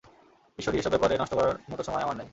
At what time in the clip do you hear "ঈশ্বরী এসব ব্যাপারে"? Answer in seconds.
0.59-1.13